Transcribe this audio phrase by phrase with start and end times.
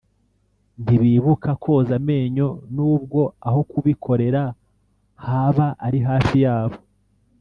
[0.83, 4.41] ntibibuka koza amenyo nubwo aho kubikorera
[5.25, 6.77] haba ari hafi yabo